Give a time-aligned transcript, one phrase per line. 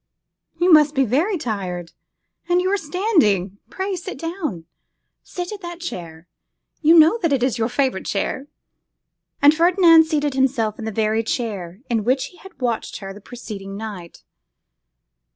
[0.57, 1.91] 'You must be very tired;
[2.49, 3.59] and you are standing!
[3.69, 4.65] pray sit down;
[5.21, 6.27] sit in that chair;
[6.81, 8.47] you know that is your favourite chair.'
[9.43, 13.21] And Ferdinand seated himself in the very chair in which he had watched her the
[13.21, 14.23] preceding night.